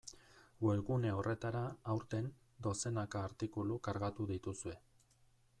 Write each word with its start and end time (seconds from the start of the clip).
Webgune 0.67 1.11
horretara, 1.17 1.61
aurten, 1.95 2.31
dozenaka 2.69 3.23
artikulu 3.29 3.81
kargatu 3.89 4.29
dituzue. 4.37 4.79